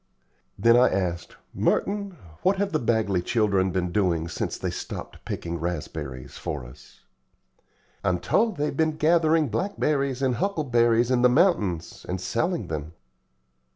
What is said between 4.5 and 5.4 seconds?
they stopped